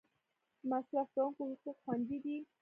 د 0.59 0.61
مصرف 0.71 1.07
کونکو 1.15 1.41
حقوق 1.59 1.77
خوندي 1.83 2.17
دي؟ 2.23 2.37